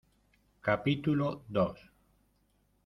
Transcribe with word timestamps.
capítulo 0.67 1.45
dos. 1.47 1.77